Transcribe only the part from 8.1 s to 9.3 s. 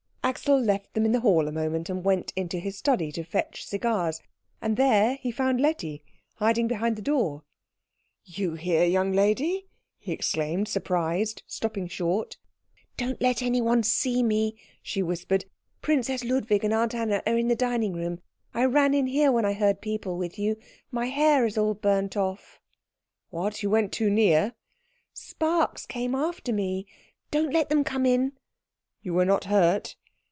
"You here, young